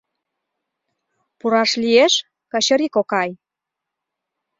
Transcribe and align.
—Пураш 1.39 1.71
лиеш, 1.81 2.13
Качыри 2.51 2.87
кокай? 2.95 3.29